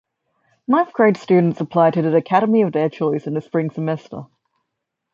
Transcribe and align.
Ninth 0.67 0.93
grade 0.93 1.15
students 1.15 1.61
apply 1.61 1.91
to 1.91 2.01
the 2.01 2.15
academy 2.15 2.63
of 2.63 2.71
their 2.73 2.89
choice 2.89 3.27
in 3.27 3.35
the 3.35 3.41
spring 3.41 3.69
semester. 3.69 4.23